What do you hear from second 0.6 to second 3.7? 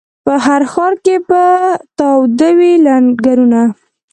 ښار کي به تاوده وي لنګرونه